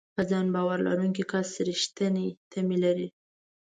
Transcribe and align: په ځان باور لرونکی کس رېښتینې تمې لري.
په 0.15 0.21
ځان 0.29 0.45
باور 0.55 0.77
لرونکی 0.87 1.23
کس 1.31 1.49
رېښتینې 1.67 2.27
تمې 2.51 2.77
لري. 2.83 3.07